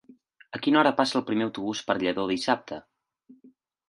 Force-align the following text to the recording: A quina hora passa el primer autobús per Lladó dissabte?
A 0.59 0.59
quina 0.67 0.77
hora 0.79 0.93
passa 1.01 1.19
el 1.19 1.23
primer 1.27 1.45
autobús 1.47 1.81
per 1.89 1.97
Lladó 2.05 2.25
dissabte? 2.31 2.81